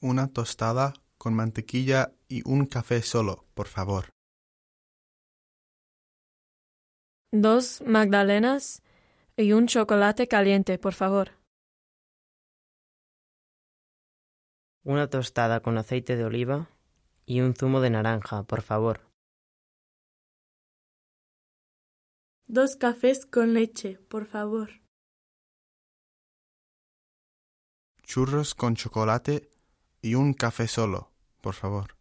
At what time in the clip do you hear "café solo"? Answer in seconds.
2.66-3.46, 30.32-31.10